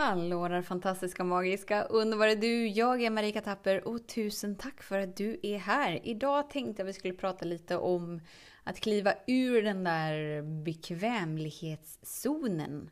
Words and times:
Hallå 0.00 0.48
där 0.48 0.62
fantastiska, 0.62 1.24
magiska, 1.24 1.82
underbara 1.82 2.34
du! 2.34 2.66
Jag 2.66 3.02
är 3.02 3.10
Marika 3.10 3.40
Tapper 3.40 3.88
och 3.88 4.06
tusen 4.06 4.56
tack 4.56 4.82
för 4.82 4.98
att 4.98 5.16
du 5.16 5.40
är 5.42 5.58
här! 5.58 6.00
Idag 6.02 6.50
tänkte 6.50 6.82
jag 6.82 6.86
vi 6.86 6.92
skulle 6.92 7.14
prata 7.14 7.44
lite 7.44 7.76
om 7.76 8.20
att 8.64 8.80
kliva 8.80 9.12
ur 9.26 9.62
den 9.62 9.84
där 9.84 10.42
bekvämlighetszonen. 10.64 12.90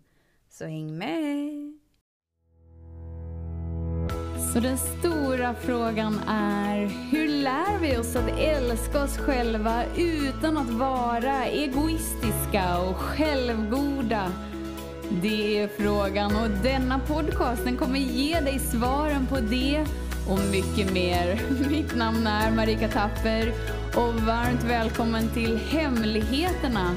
Så 0.48 0.64
häng 0.64 0.98
med! 0.98 1.79
Så 4.52 4.61
den 4.61 4.79
stora 4.79 5.54
frågan 5.54 6.20
är, 6.29 6.86
hur 6.86 7.29
lär 7.29 7.79
vi 7.80 7.96
oss 7.96 8.16
att 8.16 8.38
älska 8.38 9.02
oss 9.02 9.18
själva 9.18 9.84
utan 9.96 10.57
att 10.57 10.70
vara 10.70 11.46
egoistiska 11.46 12.80
och 12.80 12.96
självgoda? 12.96 14.32
Det 15.11 15.59
är 15.59 15.68
frågan 15.68 16.36
och 16.36 16.50
denna 16.62 16.98
podcasten 16.98 17.77
kommer 17.77 17.98
ge 17.98 18.41
dig 18.41 18.59
svaren 18.59 19.27
på 19.27 19.41
det 19.41 19.87
och 20.30 20.38
mycket 20.51 20.92
mer. 20.92 21.41
Mitt 21.70 21.96
namn 21.96 22.27
är 22.27 22.56
Marika 22.56 22.88
Tapper 22.88 23.52
och 23.96 24.15
varmt 24.15 24.65
välkommen 24.65 25.29
till 25.34 25.56
Hemligheterna 25.56 26.96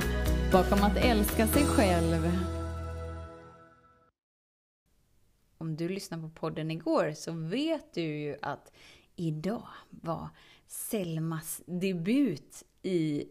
bakom 0.52 0.84
att 0.84 0.98
älska 0.98 1.48
sig 1.48 1.66
själv. 1.66 2.32
Om 5.58 5.76
du 5.76 5.90
lyssnade 5.90 6.24
på 6.24 6.30
podden 6.30 6.72
igår 6.72 7.12
så 7.12 7.32
vet 7.32 7.94
du 7.94 8.02
ju 8.02 8.38
att 8.42 8.72
idag 9.16 9.68
var 9.90 10.30
Selmas 10.68 11.62
debut 11.66 12.64
i 12.84 13.26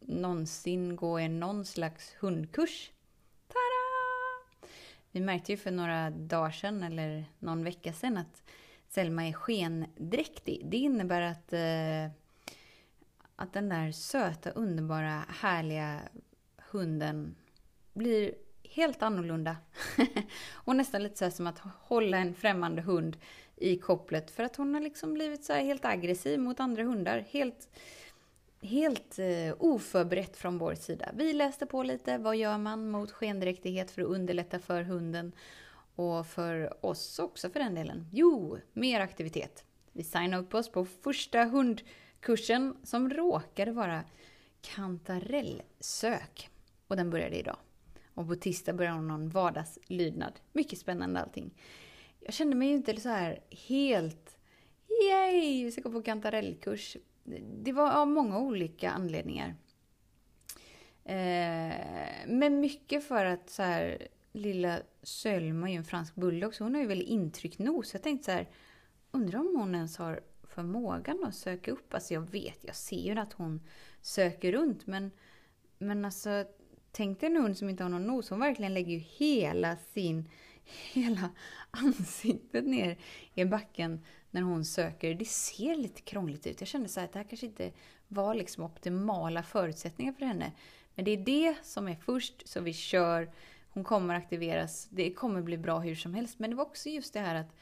någonsin 0.00 0.96
gå 0.96 1.18
en 1.18 1.40
någon 1.40 1.64
slags 1.64 2.14
hundkurs. 2.20 2.91
Vi 5.12 5.20
märkte 5.20 5.52
ju 5.52 5.58
för 5.58 5.70
några 5.70 6.10
dagar 6.10 6.50
sedan, 6.50 6.82
eller 6.82 7.24
någon 7.38 7.64
vecka 7.64 7.92
sedan, 7.92 8.16
att 8.16 8.42
Selma 8.88 9.26
är 9.28 9.32
skendräktig. 9.32 10.62
Det 10.64 10.76
innebär 10.76 11.22
att, 11.22 11.52
eh, 11.52 12.16
att 13.36 13.52
den 13.52 13.68
där 13.68 13.92
söta, 13.92 14.50
underbara, 14.50 15.24
härliga 15.28 16.00
hunden 16.70 17.34
blir 17.92 18.34
helt 18.62 19.02
annorlunda. 19.02 19.56
och 20.52 20.76
nästan 20.76 21.02
lite 21.02 21.16
så 21.16 21.36
som 21.36 21.46
att 21.46 21.58
hålla 21.58 22.16
en 22.16 22.34
främmande 22.34 22.82
hund 22.82 23.16
i 23.56 23.76
kopplet 23.76 24.30
för 24.30 24.44
att 24.44 24.56
hon 24.56 24.74
har 24.74 24.80
liksom 24.80 25.14
blivit 25.14 25.44
så 25.44 25.52
helt 25.52 25.84
aggressiv 25.84 26.40
mot 26.40 26.60
andra 26.60 26.82
hundar. 26.82 27.24
Helt 27.30 27.68
helt 28.62 29.18
eh, 29.18 29.54
oförberett 29.58 30.36
från 30.36 30.58
vår 30.58 30.74
sida. 30.74 31.10
Vi 31.14 31.32
läste 31.32 31.66
på 31.66 31.82
lite, 31.82 32.18
vad 32.18 32.36
gör 32.36 32.58
man 32.58 32.90
mot 32.90 33.10
skendräktighet 33.10 33.90
för 33.90 34.02
att 34.02 34.08
underlätta 34.08 34.58
för 34.58 34.82
hunden 34.82 35.32
och 35.94 36.26
för 36.26 36.84
oss 36.86 37.18
också 37.18 37.50
för 37.50 37.60
den 37.60 37.74
delen? 37.74 38.06
Jo, 38.12 38.58
mer 38.72 39.00
aktivitet. 39.00 39.64
Vi 39.92 40.04
signade 40.04 40.42
upp 40.42 40.54
oss 40.54 40.72
på 40.72 40.84
första 40.84 41.44
hundkursen 41.44 42.76
som 42.82 43.10
råkade 43.10 43.72
vara 43.72 44.04
kantarellsök. 44.60 46.48
Och 46.86 46.96
den 46.96 47.10
började 47.10 47.36
idag. 47.36 47.56
Och 48.14 48.28
på 48.28 48.34
tisdag 48.34 48.72
börjar 48.72 48.92
hon 48.92 49.08
någon 49.08 49.28
vardagslydnad. 49.28 50.40
Mycket 50.52 50.78
spännande 50.78 51.20
allting. 51.20 51.50
Jag 52.20 52.34
kände 52.34 52.56
mig 52.56 52.68
ju 52.68 52.74
inte 52.74 53.00
så 53.00 53.08
här 53.08 53.40
helt 53.50 54.36
Yay! 55.02 55.64
Vi 55.64 55.72
ska 55.72 55.80
gå 55.80 55.92
på 55.92 56.02
kantarellkurs 56.02 56.96
det 57.62 57.72
var 57.72 57.90
av 57.90 58.08
många 58.08 58.38
olika 58.38 58.90
anledningar. 58.90 59.54
Eh, 61.04 61.76
men 62.26 62.60
mycket 62.60 63.04
för 63.04 63.24
att 63.24 63.50
så 63.50 63.62
här, 63.62 64.08
lilla 64.32 64.80
Sölma 65.02 65.68
är 65.68 65.72
ju 65.72 65.78
en 65.78 65.84
fransk 65.84 66.14
bulldog, 66.14 66.54
så 66.54 66.64
hon 66.64 66.74
har 66.74 66.82
ju 66.82 66.88
väldigt 66.88 67.08
intryckt 67.08 67.58
nos. 67.58 67.92
Jag 67.92 68.02
tänkte 68.02 68.24
så 68.24 68.30
här, 68.30 68.48
undrar 69.10 69.38
om 69.38 69.56
hon 69.56 69.74
ens 69.74 69.96
har 69.96 70.20
förmågan 70.42 71.24
att 71.24 71.34
söka 71.34 71.70
upp. 71.70 71.94
Alltså 71.94 72.14
jag 72.14 72.30
vet, 72.30 72.58
jag 72.60 72.76
ser 72.76 73.14
ju 73.14 73.18
att 73.18 73.32
hon 73.32 73.60
söker 74.00 74.52
runt, 74.52 74.86
men, 74.86 75.10
men 75.78 76.04
alltså 76.04 76.44
tänk 76.92 77.20
dig 77.20 77.30
en 77.30 77.36
hund 77.36 77.58
som 77.58 77.68
inte 77.68 77.82
har 77.82 77.90
någon 77.90 78.06
nos. 78.06 78.30
Hon 78.30 78.40
verkligen 78.40 78.74
lägger 78.74 78.92
ju 78.92 78.98
hela 78.98 79.76
sin, 79.76 80.28
hela 80.92 81.30
ansiktet 81.70 82.64
ner 82.64 82.98
i 83.34 83.44
backen 83.44 84.04
när 84.32 84.42
hon 84.42 84.64
söker. 84.64 85.14
Det 85.14 85.28
ser 85.28 85.74
lite 85.74 86.00
krångligt 86.00 86.46
ut. 86.46 86.60
Jag 86.60 86.68
kände 86.68 86.88
så 86.88 87.00
att 87.00 87.12
det 87.12 87.18
här 87.18 87.26
kanske 87.26 87.46
inte 87.46 87.72
var 88.08 88.34
liksom 88.34 88.64
optimala 88.64 89.42
förutsättningar 89.42 90.12
för 90.12 90.26
henne. 90.26 90.52
Men 90.94 91.04
det 91.04 91.10
är 91.10 91.16
det 91.16 91.54
som 91.62 91.88
är 91.88 91.94
först, 91.94 92.48
så 92.48 92.60
vi 92.60 92.72
kör. 92.72 93.30
Hon 93.70 93.84
kommer 93.84 94.14
aktiveras. 94.14 94.88
Det 94.90 95.12
kommer 95.12 95.42
bli 95.42 95.58
bra 95.58 95.78
hur 95.78 95.94
som 95.94 96.14
helst. 96.14 96.38
Men 96.38 96.50
det 96.50 96.56
var 96.56 96.64
också 96.64 96.88
just 96.88 97.14
det 97.14 97.20
här 97.20 97.34
att 97.34 97.56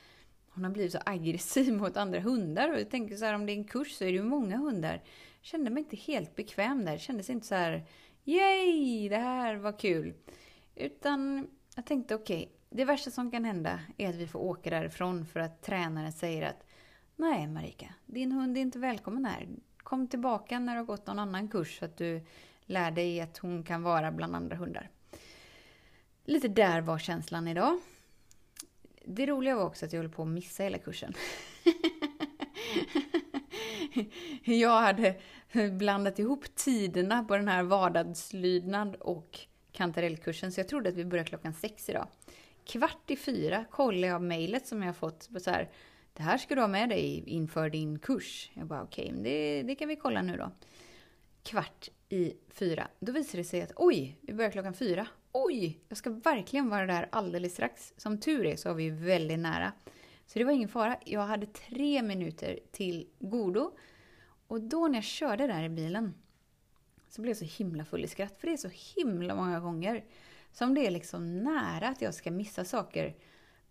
hon 0.48 0.64
har 0.64 0.70
blivit 0.70 0.92
så 0.92 0.98
aggressiv 1.06 1.72
mot 1.76 1.96
andra 1.96 2.20
hundar. 2.20 2.70
Och 2.70 2.80
jag 2.80 2.90
tänker 2.90 3.16
så 3.16 3.24
här, 3.24 3.34
om 3.34 3.46
det 3.46 3.52
är 3.52 3.56
en 3.56 3.64
kurs 3.64 3.92
så 3.92 4.04
är 4.04 4.08
det 4.08 4.14
ju 4.14 4.22
många 4.22 4.56
hundar. 4.56 5.02
Jag 5.40 5.46
kände 5.46 5.70
mig 5.70 5.82
inte 5.82 5.96
helt 5.96 6.36
bekväm 6.36 6.84
där. 6.84 6.92
Det 6.92 6.98
kändes 6.98 7.30
inte 7.30 7.46
så 7.46 7.54
här, 7.54 7.86
yay, 8.24 9.08
det 9.08 9.16
här 9.16 9.54
var 9.54 9.78
kul. 9.78 10.14
Utan 10.74 11.48
jag 11.76 11.86
tänkte 11.86 12.14
okej, 12.14 12.42
okay, 12.42 12.59
det 12.70 12.84
värsta 12.84 13.10
som 13.10 13.30
kan 13.30 13.44
hända 13.44 13.80
är 13.96 14.08
att 14.08 14.14
vi 14.14 14.26
får 14.26 14.38
åka 14.38 14.70
därifrån 14.70 15.26
för 15.26 15.40
att 15.40 15.62
tränaren 15.62 16.12
säger 16.12 16.48
att 16.48 16.66
Nej 17.16 17.46
Marika, 17.46 17.94
din 18.06 18.32
hund 18.32 18.56
är 18.56 18.60
inte 18.60 18.78
välkommen 18.78 19.24
här. 19.24 19.48
Kom 19.76 20.08
tillbaka 20.08 20.58
när 20.58 20.72
du 20.72 20.78
har 20.78 20.86
gått 20.86 21.06
någon 21.06 21.18
annan 21.18 21.48
kurs 21.48 21.78
så 21.78 21.84
att 21.84 21.96
du 21.96 22.26
lär 22.62 22.90
dig 22.90 23.20
att 23.20 23.38
hon 23.38 23.62
kan 23.62 23.82
vara 23.82 24.12
bland 24.12 24.36
andra 24.36 24.56
hundar. 24.56 24.90
Lite 26.24 26.48
där 26.48 26.80
var 26.80 26.98
känslan 26.98 27.48
idag. 27.48 27.80
Det 29.04 29.26
roliga 29.26 29.56
var 29.56 29.64
också 29.64 29.86
att 29.86 29.92
jag 29.92 30.00
höll 30.00 30.10
på 30.10 30.22
att 30.22 30.28
missa 30.28 30.62
hela 30.62 30.78
kursen. 30.78 31.14
jag 34.44 34.80
hade 34.80 35.20
blandat 35.72 36.18
ihop 36.18 36.54
tiderna 36.54 37.24
på 37.24 37.36
den 37.36 37.48
här 37.48 37.62
vardagslydnad 37.62 38.96
och 38.96 39.38
kantarellkursen, 39.72 40.52
så 40.52 40.60
jag 40.60 40.68
trodde 40.68 40.88
att 40.88 40.96
vi 40.96 41.04
började 41.04 41.28
klockan 41.28 41.54
sex 41.54 41.88
idag. 41.88 42.06
Kvart 42.70 43.10
i 43.10 43.16
fyra 43.16 43.64
kollade 43.70 44.06
jag 44.06 44.22
mejlet 44.22 44.66
som 44.66 44.82
jag 44.82 44.96
fått. 44.96 45.28
Så 45.38 45.50
här, 45.50 45.70
det 46.12 46.22
här 46.22 46.38
ska 46.38 46.54
du 46.54 46.60
ha 46.60 46.68
med 46.68 46.88
dig 46.88 47.24
inför 47.26 47.70
din 47.70 47.98
kurs. 47.98 48.50
Jag 48.54 48.66
bara 48.66 48.82
okej, 48.82 49.10
okay, 49.10 49.22
det, 49.22 49.62
det 49.62 49.74
kan 49.74 49.88
vi 49.88 49.96
kolla 49.96 50.22
nu 50.22 50.36
då. 50.36 50.50
Kvart 51.42 51.88
i 52.08 52.34
fyra. 52.48 52.88
Då 53.00 53.12
visar 53.12 53.38
det 53.38 53.44
sig 53.44 53.62
att 53.62 53.72
oj, 53.76 54.18
vi 54.20 54.34
börjar 54.34 54.50
klockan 54.50 54.74
fyra. 54.74 55.06
Oj, 55.32 55.78
jag 55.88 55.98
ska 55.98 56.10
verkligen 56.10 56.68
vara 56.68 56.86
där 56.86 57.08
alldeles 57.12 57.52
strax. 57.52 57.92
Som 57.96 58.20
tur 58.20 58.46
är 58.46 58.56
så 58.56 58.68
var 58.68 58.76
vi 58.76 58.90
väldigt 58.90 59.38
nära. 59.38 59.72
Så 60.26 60.38
det 60.38 60.44
var 60.44 60.52
ingen 60.52 60.68
fara. 60.68 60.96
Jag 61.04 61.20
hade 61.20 61.46
tre 61.46 62.02
minuter 62.02 62.58
till 62.72 63.08
godo. 63.18 63.72
Och 64.46 64.60
då 64.60 64.88
när 64.88 64.94
jag 64.94 65.04
körde 65.04 65.46
där 65.46 65.64
i 65.64 65.68
bilen 65.68 66.14
så 67.08 67.22
blev 67.22 67.30
jag 67.30 67.48
så 67.48 67.62
himla 67.64 67.84
full 67.84 68.04
i 68.04 68.08
skratt. 68.08 68.40
För 68.40 68.46
det 68.46 68.52
är 68.52 68.56
så 68.56 68.70
himla 68.96 69.34
många 69.34 69.60
gånger 69.60 70.04
som 70.52 70.74
det 70.74 70.86
är 70.86 70.90
liksom 70.90 71.38
nära 71.44 71.88
att 71.88 72.02
jag 72.02 72.14
ska 72.14 72.30
missa 72.30 72.64
saker. 72.64 73.14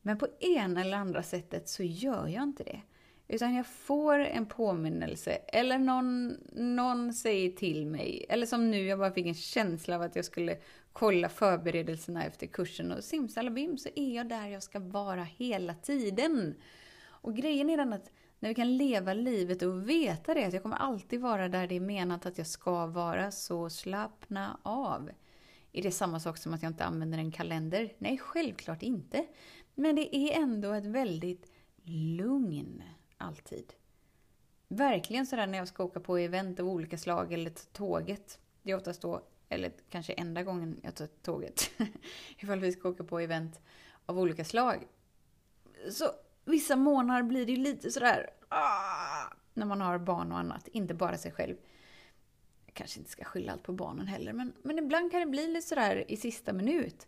Men 0.01 0.17
på 0.17 0.28
ena 0.40 0.81
eller 0.81 0.97
andra 0.97 1.23
sättet 1.23 1.69
så 1.69 1.84
gör 1.84 2.28
jag 2.28 2.44
inte 2.44 2.63
det. 2.63 2.81
Utan 3.28 3.56
jag 3.56 3.67
får 3.67 4.19
en 4.19 4.45
påminnelse, 4.45 5.31
eller 5.31 5.78
någon, 5.78 6.38
någon 6.51 7.13
säger 7.13 7.51
till 7.51 7.85
mig. 7.85 8.25
Eller 8.29 8.45
som 8.45 8.72
nu, 8.72 8.85
jag 8.85 9.00
bara 9.00 9.12
fick 9.12 9.25
en 9.25 9.34
känsla 9.34 9.95
av 9.95 10.01
att 10.01 10.16
jag 10.16 10.25
skulle 10.25 10.57
kolla 10.94 11.29
förberedelserna 11.29 12.25
efter 12.25 12.47
kursen. 12.47 12.91
Och 12.91 13.03
simsalabim 13.03 13.78
så 13.78 13.89
är 13.95 14.16
jag 14.16 14.29
där 14.29 14.47
jag 14.47 14.63
ska 14.63 14.79
vara 14.79 15.23
hela 15.23 15.73
tiden. 15.73 16.56
Och 17.06 17.35
grejen 17.35 17.69
är 17.69 17.78
den 17.78 17.94
att 17.94 18.12
när 18.39 18.50
vi 18.50 18.56
kan 18.56 18.78
leva 18.78 19.13
livet 19.13 19.62
och 19.62 19.89
veta 19.89 20.34
det, 20.34 20.45
att 20.45 20.53
jag 20.53 20.63
kommer 20.63 20.78
alltid 20.78 21.22
vara 21.22 21.50
där 21.50 21.68
det 21.68 21.75
är 21.75 21.79
menat 21.79 22.25
att 22.25 22.38
jag 22.38 22.47
ska 22.47 22.85
vara, 22.85 23.31
så 23.31 23.69
slappna 23.69 24.59
av. 24.63 25.09
Är 25.72 25.81
det 25.81 25.91
samma 25.91 26.19
sak 26.19 26.38
som 26.38 26.53
att 26.53 26.63
jag 26.63 26.69
inte 26.69 26.85
använder 26.85 27.18
en 27.18 27.31
kalender? 27.31 27.94
Nej, 27.97 28.18
självklart 28.18 28.84
inte. 28.84 29.25
Men 29.75 29.96
det 29.96 30.16
är 30.16 30.42
ändå 30.42 30.71
ett 30.71 30.86
väldigt 30.86 31.51
lugn 31.83 32.83
alltid. 33.18 33.74
Verkligen 34.68 35.27
sådär 35.27 35.48
när 35.48 35.57
jag 35.57 35.68
ska 35.68 35.83
åka 35.83 36.00
på 36.00 36.18
event 36.18 36.60
av 36.60 36.68
olika 36.68 36.98
slag 36.98 37.33
eller 37.33 37.51
tåget. 37.74 38.39
Det 38.62 38.71
är 38.71 38.75
oftast 38.75 39.01
då, 39.01 39.21
eller 39.50 39.71
kanske 39.89 40.13
enda 40.13 40.44
gången 40.44 40.80
jag 40.83 40.95
tar 40.95 41.07
tåget. 41.07 41.72
Ifall 42.38 42.60
vi 42.60 42.72
ska 42.72 42.89
åka 42.89 43.04
på 43.04 43.19
event 43.19 43.60
av 44.06 44.19
olika 44.19 44.45
slag. 44.45 44.88
Så 45.92 46.06
vissa 46.45 46.75
månader 46.75 47.24
blir 47.24 47.45
det 47.45 47.56
lite 47.56 47.92
sådär 47.92 48.30
ah, 48.50 49.33
när 49.54 49.65
man 49.65 49.81
har 49.81 49.98
barn 49.98 50.31
och 50.31 50.39
annat, 50.39 50.68
inte 50.68 50.94
bara 50.94 51.18
sig 51.18 51.31
själv. 51.31 51.56
Jag 52.69 52.74
kanske 52.74 53.00
inte 53.00 53.12
ska 53.12 53.24
skylla 53.24 53.51
allt 53.51 53.63
på 53.63 53.74
barnen 53.74 54.07
heller, 54.07 54.33
men, 54.33 54.54
men 54.63 54.80
ibland 54.80 55.12
kan 55.12 55.19
det 55.19 55.25
bli 55.25 55.48
lite 55.48 55.68
sådär 55.68 56.12
i 56.12 56.18
sista 56.18 56.54
minut. 56.54 57.07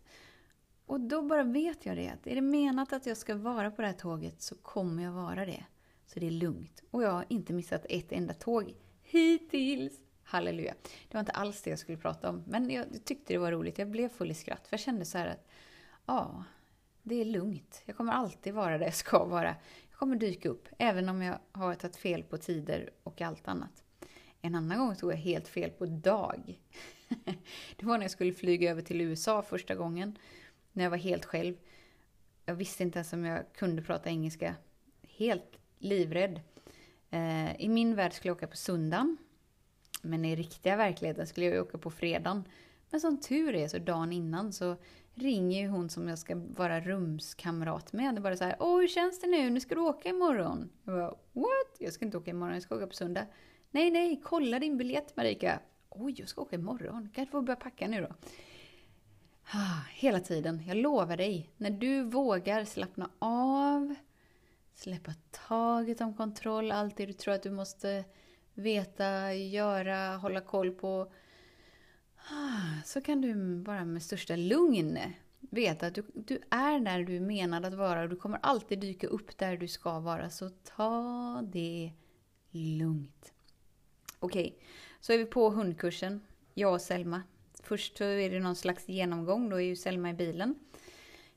Och 0.86 1.00
då 1.00 1.22
bara 1.22 1.42
vet 1.42 1.86
jag 1.86 1.96
det, 1.96 2.08
att 2.08 2.26
är 2.26 2.34
det 2.34 2.40
menat 2.40 2.92
att 2.92 3.06
jag 3.06 3.16
ska 3.16 3.34
vara 3.34 3.70
på 3.70 3.82
det 3.82 3.88
här 3.88 3.94
tåget 3.94 4.42
så 4.42 4.54
kommer 4.54 5.02
jag 5.02 5.12
vara 5.12 5.46
det. 5.46 5.64
Så 6.06 6.20
det 6.20 6.26
är 6.26 6.30
lugnt. 6.30 6.82
Och 6.90 7.02
jag 7.02 7.10
har 7.10 7.24
inte 7.28 7.52
missat 7.52 7.86
ett 7.88 8.12
enda 8.12 8.34
tåg 8.34 8.74
hittills. 9.02 9.92
Halleluja. 10.22 10.74
Det 11.08 11.14
var 11.14 11.20
inte 11.20 11.32
alls 11.32 11.62
det 11.62 11.70
jag 11.70 11.78
skulle 11.78 11.98
prata 11.98 12.28
om, 12.28 12.44
men 12.46 12.70
jag 12.70 13.04
tyckte 13.04 13.32
det 13.32 13.38
var 13.38 13.52
roligt. 13.52 13.78
Jag 13.78 13.90
blev 13.90 14.08
full 14.08 14.30
i 14.30 14.34
skratt, 14.34 14.66
för 14.66 14.74
jag 14.74 14.80
kände 14.80 15.04
så 15.04 15.18
här 15.18 15.26
att, 15.26 15.48
ja, 16.06 16.44
Det 17.02 17.14
är 17.14 17.24
lugnt. 17.24 17.82
Jag 17.84 17.96
kommer 17.96 18.12
alltid 18.12 18.54
vara 18.54 18.78
där 18.78 18.84
jag 18.84 18.94
ska 18.94 19.24
vara. 19.24 19.56
Jag 19.90 19.98
kommer 19.98 20.16
dyka 20.16 20.48
upp, 20.48 20.68
även 20.78 21.08
om 21.08 21.22
jag 21.22 21.38
har 21.52 21.74
tagit 21.74 21.96
fel 21.96 22.22
på 22.22 22.38
tider 22.38 22.90
och 23.02 23.20
allt 23.20 23.48
annat. 23.48 23.82
En 24.44 24.54
annan 24.54 24.78
gång 24.78 24.96
tog 24.96 25.12
jag 25.12 25.16
helt 25.16 25.48
fel 25.48 25.70
på 25.70 25.86
dag. 25.86 26.60
Det 27.76 27.86
var 27.86 27.98
när 27.98 28.04
jag 28.04 28.10
skulle 28.10 28.32
flyga 28.32 28.70
över 28.70 28.82
till 28.82 29.00
USA 29.00 29.42
första 29.42 29.74
gången. 29.74 30.18
När 30.72 30.84
jag 30.84 30.90
var 30.90 30.98
helt 30.98 31.24
själv. 31.24 31.54
Jag 32.44 32.54
visste 32.54 32.82
inte 32.82 32.98
ens 32.98 33.12
om 33.12 33.24
jag 33.24 33.52
kunde 33.52 33.82
prata 33.82 34.08
engelska. 34.10 34.54
Helt 35.02 35.58
livrädd. 35.78 36.40
Eh, 37.10 37.60
I 37.60 37.68
min 37.68 37.94
värld 37.94 38.12
skulle 38.12 38.28
jag 38.28 38.36
åka 38.36 38.46
på 38.46 38.56
söndagen. 38.56 39.16
Men 40.02 40.24
i 40.24 40.36
riktiga 40.36 40.76
verkligheten 40.76 41.26
skulle 41.26 41.46
jag 41.46 41.66
åka 41.66 41.78
på 41.78 41.90
fredagen. 41.90 42.44
Men 42.90 43.00
som 43.00 43.20
tur 43.20 43.54
är 43.54 43.68
så 43.68 43.78
dagen 43.78 44.12
innan 44.12 44.52
så 44.52 44.76
ringer 45.14 45.60
ju 45.60 45.68
hon 45.68 45.90
som 45.90 46.08
jag 46.08 46.18
ska 46.18 46.34
vara 46.36 46.80
rumskamrat 46.80 47.92
med. 47.92 48.16
och 48.16 48.22
bara 48.22 48.36
så 48.36 48.44
här, 48.44 48.56
åh 48.58 48.80
hur 48.80 48.88
känns 48.88 49.20
det 49.20 49.26
nu? 49.26 49.50
Nu 49.50 49.60
ska 49.60 49.74
du 49.74 49.80
åka 49.80 50.08
imorgon. 50.08 50.70
Jag 50.84 50.94
bara, 50.94 51.14
what? 51.32 51.76
Jag 51.78 51.92
ska 51.92 52.04
inte 52.04 52.18
åka 52.18 52.30
imorgon, 52.30 52.54
jag 52.54 52.62
ska 52.62 52.76
åka 52.76 52.86
på 52.86 52.94
söndag. 52.94 53.26
Nej, 53.74 53.90
nej, 53.90 54.20
kolla 54.24 54.58
din 54.58 54.76
biljett 54.76 55.16
Marika. 55.16 55.60
Oj, 55.88 56.14
jag 56.16 56.28
ska 56.28 56.42
åka 56.42 56.56
imorgon. 56.56 57.08
Kanske 57.14 57.32
får 57.32 57.42
börja 57.42 57.56
packa 57.56 57.88
nu 57.88 58.00
då. 58.00 58.14
Ah, 59.54 59.80
hela 59.94 60.20
tiden, 60.20 60.62
jag 60.66 60.76
lovar 60.76 61.16
dig. 61.16 61.50
När 61.56 61.70
du 61.70 62.02
vågar 62.02 62.64
slappna 62.64 63.10
av, 63.18 63.94
släppa 64.74 65.12
taget 65.48 66.00
om 66.00 66.14
kontroll, 66.14 66.72
allt 66.72 66.96
det 66.96 67.06
du 67.06 67.12
tror 67.12 67.34
att 67.34 67.42
du 67.42 67.50
måste 67.50 68.04
veta, 68.54 69.34
göra, 69.34 70.16
hålla 70.16 70.40
koll 70.40 70.70
på. 70.70 71.12
Ah, 72.30 72.82
så 72.84 73.00
kan 73.00 73.20
du 73.20 73.56
bara 73.56 73.84
med 73.84 74.02
största 74.02 74.36
lugn 74.36 74.98
veta 75.40 75.86
att 75.86 75.94
du, 75.94 76.04
du 76.14 76.40
är 76.50 76.80
där 76.80 77.04
du 77.04 77.16
är 77.16 77.20
menad 77.20 77.64
att 77.64 77.74
vara 77.74 78.02
och 78.02 78.08
du 78.08 78.16
kommer 78.16 78.38
alltid 78.42 78.80
dyka 78.80 79.06
upp 79.06 79.38
där 79.38 79.56
du 79.56 79.68
ska 79.68 80.00
vara. 80.00 80.30
Så 80.30 80.48
ta 80.48 81.42
det 81.52 81.92
lugnt. 82.50 83.31
Okej, 84.22 84.54
okay. 84.56 84.68
så 85.00 85.12
är 85.12 85.18
vi 85.18 85.24
på 85.24 85.50
hundkursen, 85.50 86.20
jag 86.54 86.72
och 86.72 86.80
Selma. 86.80 87.22
Först 87.62 87.98
så 87.98 88.04
är 88.04 88.30
det 88.30 88.40
någon 88.40 88.56
slags 88.56 88.88
genomgång, 88.88 89.50
då 89.50 89.56
är 89.56 89.64
ju 89.64 89.76
Selma 89.76 90.10
i 90.10 90.14
bilen. 90.14 90.54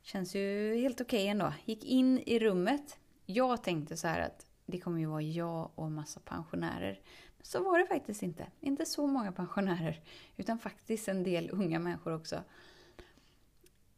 Känns 0.02 0.36
ju 0.36 0.76
helt 0.76 1.02
okej 1.02 1.20
okay 1.20 1.28
ändå. 1.28 1.54
Gick 1.66 1.86
in 1.86 2.20
i 2.20 2.40
rummet. 2.40 2.98
Jag 3.26 3.64
tänkte 3.64 3.98
så 3.98 4.08
här 4.08 4.20
att 4.20 4.46
det 4.66 4.80
kommer 4.80 5.00
ju 5.00 5.06
vara 5.06 5.22
jag 5.22 5.72
och 5.76 5.92
massa 5.92 6.20
pensionärer. 6.20 7.00
Men 7.38 7.46
så 7.46 7.64
var 7.64 7.80
det 7.80 7.86
faktiskt 7.86 8.24
inte. 8.24 8.48
Inte 8.62 8.86
så 8.86 9.08
många 9.08 9.32
pensionärer, 9.32 10.02
utan 10.38 10.60
faktiskt 10.60 11.08
en 11.08 11.24
del 11.24 11.50
unga 11.54 11.80
människor 11.80 12.16
också. 12.16 12.44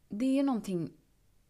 Det 0.08 0.38
är 0.38 0.42
någonting 0.42 0.92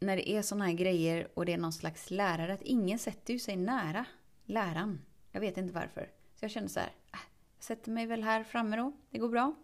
när 0.01 0.17
det 0.17 0.31
är 0.31 0.43
såna 0.43 0.65
här 0.65 0.73
grejer 0.73 1.29
och 1.35 1.47
det 1.47 1.53
är 1.53 1.59
någon 1.59 1.73
slags 1.73 2.11
lärare, 2.11 2.53
att 2.53 2.63
ingen 2.63 2.99
sätter 2.99 3.33
ju 3.33 3.39
sig 3.39 3.57
nära 3.57 4.05
läraren. 4.45 5.01
Jag 5.33 5.41
vet 5.41 5.57
inte 5.57 5.75
varför. 5.75 6.18
Så 6.39 6.45
jag 6.45 6.51
kände 6.51 6.69
så 6.69 6.81
här, 6.81 6.93
äh, 7.13 7.19
jag 7.57 7.65
sätter 7.65 7.91
mig 7.91 8.07
väl 8.07 8.23
här 8.23 8.45
framme 8.45 8.77
då, 8.77 8.93
det 9.11 9.19
går 9.19 9.29
bra. 9.29 9.55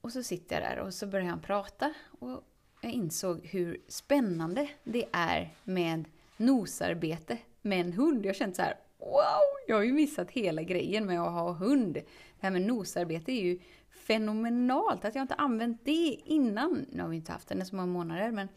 Och 0.00 0.12
så 0.12 0.22
sitter 0.22 0.60
jag 0.60 0.70
där 0.70 0.78
och 0.78 0.94
så 0.94 1.06
börjar 1.06 1.26
han 1.26 1.40
prata 1.40 1.94
och 2.20 2.44
jag 2.80 2.92
insåg 2.92 3.46
hur 3.46 3.80
spännande 3.88 4.68
det 4.84 5.04
är 5.12 5.54
med 5.64 6.04
nosarbete 6.36 7.38
med 7.62 7.80
en 7.80 7.92
hund. 7.92 8.26
Jag 8.26 8.36
kände 8.36 8.56
så 8.56 8.62
här, 8.62 8.76
wow, 8.98 9.42
jag 9.68 9.76
har 9.76 9.82
ju 9.82 9.92
missat 9.92 10.30
hela 10.30 10.62
grejen 10.62 11.06
med 11.06 11.20
att 11.20 11.32
ha 11.32 11.52
hund. 11.52 11.94
Det 11.94 12.06
här 12.40 12.50
med 12.50 12.62
nosarbete 12.62 13.32
är 13.32 13.42
ju 13.42 13.58
fenomenalt 13.90 15.04
att 15.04 15.14
jag 15.14 15.22
inte 15.22 15.34
använt 15.34 15.84
det 15.84 16.20
innan. 16.24 16.86
Nu 16.92 17.02
har 17.02 17.08
vi 17.08 17.16
inte 17.16 17.32
haft 17.32 17.48
den 17.48 17.62
i 17.62 17.64
så 17.64 17.76
många 17.76 17.92
månader, 17.92 18.30
men, 18.30 18.48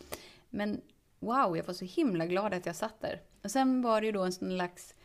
men 0.50 0.81
wow, 1.19 1.57
jag 1.57 1.63
var 1.63 1.74
så 1.74 1.86
himla 1.86 2.25
glad 2.25 2.53
att 2.53 2.65
jag 2.65 2.75
satt 2.75 3.01
där. 3.01 3.21
Och 3.44 3.51
sen 3.51 3.81
var 3.81 4.01
det 4.01 4.07
ju 4.07 4.12
då 4.12 4.24
en 4.24 4.33
sån 4.33 4.51
slags 4.51 4.95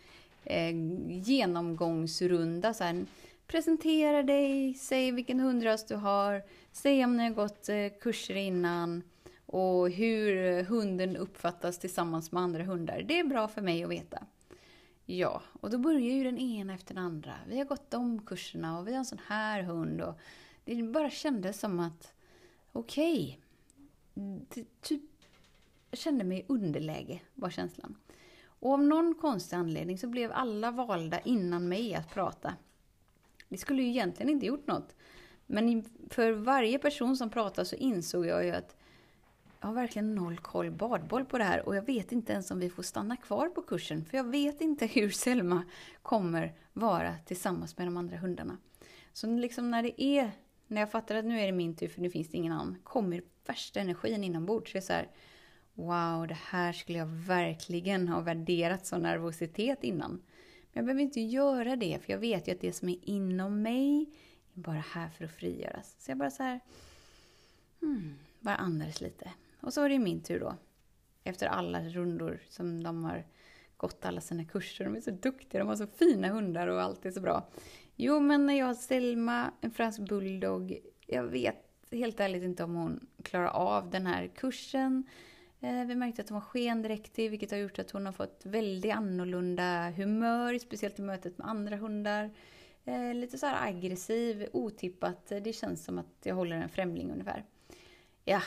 eh, 0.44 0.70
genomgångsrunda. 1.08 2.74
Så 2.74 2.84
här, 2.84 3.06
presentera 3.46 4.22
dig, 4.22 4.74
säg 4.74 5.12
vilken 5.12 5.40
hundras 5.40 5.86
du 5.86 5.94
har, 5.94 6.42
säg 6.72 7.04
om 7.04 7.16
ni 7.16 7.22
har 7.22 7.30
gått 7.30 7.68
eh, 7.68 7.88
kurser 8.00 8.34
innan 8.34 9.02
och 9.46 9.90
hur 9.90 10.62
hunden 10.62 11.16
uppfattas 11.16 11.78
tillsammans 11.78 12.32
med 12.32 12.42
andra 12.42 12.64
hundar. 12.64 13.04
Det 13.08 13.18
är 13.18 13.24
bra 13.24 13.48
för 13.48 13.62
mig 13.62 13.84
att 13.84 13.90
veta. 13.90 14.26
Ja, 15.06 15.42
och 15.60 15.70
då 15.70 15.78
börjar 15.78 16.00
ju 16.00 16.24
den 16.24 16.38
ena 16.38 16.74
efter 16.74 16.94
den 16.94 17.04
andra. 17.04 17.34
Vi 17.48 17.58
har 17.58 17.64
gått 17.64 17.90
de 17.90 18.26
kurserna 18.26 18.78
och 18.78 18.88
vi 18.88 18.92
har 18.92 18.98
en 18.98 19.04
sån 19.04 19.20
här 19.26 19.62
hund. 19.62 20.00
Och 20.00 20.20
det 20.64 20.82
bara 20.82 21.10
kändes 21.10 21.60
som 21.60 21.80
att, 21.80 22.12
okej, 22.72 23.38
okay, 24.14 24.64
typ, 24.80 25.02
jag 25.90 25.98
kände 25.98 26.24
mig 26.24 26.38
i 26.38 26.44
underläge, 26.48 27.20
var 27.34 27.50
känslan. 27.50 27.96
Och 28.60 28.72
av 28.72 28.82
någon 28.82 29.14
konstig 29.14 29.56
anledning 29.56 29.98
så 29.98 30.06
blev 30.08 30.32
alla 30.32 30.70
valda 30.70 31.20
innan 31.20 31.68
mig 31.68 31.94
att 31.94 32.14
prata. 32.14 32.54
Det 33.48 33.58
skulle 33.58 33.82
ju 33.82 33.88
egentligen 33.88 34.30
inte 34.30 34.46
gjort 34.46 34.66
något. 34.66 34.96
Men 35.46 35.84
för 36.10 36.32
varje 36.32 36.78
person 36.78 37.16
som 37.16 37.30
pratade 37.30 37.64
så 37.64 37.76
insåg 37.76 38.26
jag 38.26 38.44
ju 38.44 38.50
att 38.50 38.76
jag 39.60 39.68
har 39.68 39.74
verkligen 39.74 40.14
noll 40.14 40.38
koll 40.38 40.70
badboll 40.70 41.24
på 41.24 41.38
det 41.38 41.44
här 41.44 41.68
och 41.68 41.76
jag 41.76 41.82
vet 41.82 42.12
inte 42.12 42.32
ens 42.32 42.50
om 42.50 42.60
vi 42.60 42.70
får 42.70 42.82
stanna 42.82 43.16
kvar 43.16 43.48
på 43.48 43.62
kursen 43.62 44.04
för 44.04 44.16
jag 44.16 44.24
vet 44.24 44.60
inte 44.60 44.86
hur 44.94 45.10
Selma 45.10 45.64
kommer 46.02 46.54
vara 46.72 47.14
tillsammans 47.26 47.78
med 47.78 47.86
de 47.86 47.96
andra 47.96 48.16
hundarna. 48.16 48.58
Så 49.12 49.26
liksom 49.26 49.70
när 49.70 49.82
det 49.82 50.02
är, 50.02 50.30
när 50.66 50.80
jag 50.80 50.90
fattar 50.90 51.14
att 51.14 51.24
nu 51.24 51.40
är 51.40 51.46
det 51.46 51.52
min 51.52 51.76
tur 51.76 51.88
för 51.88 52.00
nu 52.00 52.10
finns 52.10 52.28
det 52.28 52.36
ingen 52.36 52.52
annan, 52.52 52.78
kommer 52.84 53.22
värsta 53.46 53.80
energin 53.80 54.24
inombords. 54.24 54.72
Så 54.72 54.76
det 54.76 54.78
är 54.78 54.82
så 54.82 54.92
här, 54.92 55.08
wow, 55.74 56.26
det 56.26 56.38
här 56.40 56.72
skulle 56.72 56.98
jag 56.98 57.06
verkligen 57.06 58.08
ha 58.08 58.20
värderat 58.20 58.86
som 58.86 59.02
nervositet 59.02 59.84
innan. 59.84 60.10
Men 60.10 60.72
jag 60.72 60.84
behöver 60.84 61.02
inte 61.02 61.20
göra 61.20 61.76
det, 61.76 61.98
för 62.04 62.12
jag 62.12 62.18
vet 62.18 62.48
ju 62.48 62.52
att 62.52 62.60
det 62.60 62.72
som 62.72 62.88
är 62.88 62.98
inom 63.02 63.62
mig 63.62 64.10
är 64.54 64.60
bara 64.60 64.84
här 64.92 65.08
för 65.08 65.24
att 65.24 65.30
frigöras. 65.36 65.96
Så 65.98 66.10
jag 66.10 66.18
bara 66.18 66.30
så 66.30 66.42
här, 66.42 66.60
hmm, 67.80 68.14
bara 68.40 68.56
andades 68.56 69.00
lite. 69.00 69.30
Och 69.60 69.72
så 69.72 69.80
var 69.80 69.88
det 69.88 69.98
min 69.98 70.22
tur 70.22 70.40
då. 70.40 70.54
Efter 71.24 71.46
alla 71.46 71.82
rundor 71.82 72.40
som 72.48 72.82
de 72.82 73.04
har 73.04 73.24
gått 73.76 74.04
alla 74.04 74.20
sina 74.20 74.44
kurser. 74.44 74.84
De 74.84 74.96
är 74.96 75.00
så 75.00 75.10
duktiga, 75.10 75.58
de 75.58 75.68
har 75.68 75.76
så 75.76 75.86
fina 75.86 76.28
hundar 76.28 76.66
och 76.68 76.82
allt 76.82 77.06
är 77.06 77.10
så 77.10 77.20
bra. 77.20 77.48
Jo, 77.96 78.20
men 78.20 78.46
när 78.46 78.54
jag 78.54 78.66
har 78.66 78.74
Selma, 78.74 79.50
en 79.60 79.70
fransk 79.70 80.00
bulldog, 80.00 80.78
jag 81.06 81.24
vet 81.24 81.56
helt 81.90 82.20
ärligt 82.20 82.42
inte 82.42 82.64
om 82.64 82.74
hon 82.74 83.06
klarar 83.22 83.48
av 83.48 83.90
den 83.90 84.06
här 84.06 84.26
kursen. 84.26 85.04
Eh, 85.62 85.84
vi 85.84 85.94
märkte 85.94 86.22
att 86.22 86.28
hon 86.28 86.34
var 86.34 86.46
skendräktig, 86.46 87.30
vilket 87.30 87.50
har 87.50 87.58
gjort 87.58 87.78
att 87.78 87.90
hon 87.90 88.06
har 88.06 88.12
fått 88.12 88.40
väldigt 88.44 88.94
annorlunda 88.94 89.90
humör, 89.90 90.58
speciellt 90.58 90.98
i 90.98 91.02
mötet 91.02 91.38
med 91.38 91.48
andra 91.48 91.76
hundar. 91.76 92.30
Eh, 92.84 93.14
lite 93.14 93.38
så 93.38 93.46
här 93.46 93.68
aggressiv, 93.68 94.48
otippat. 94.52 95.26
Det 95.26 95.52
känns 95.52 95.84
som 95.84 95.98
att 95.98 96.16
jag 96.22 96.34
håller 96.34 96.56
en 96.56 96.68
främling 96.68 97.12
ungefär. 97.12 97.44
Ja, 98.24 98.42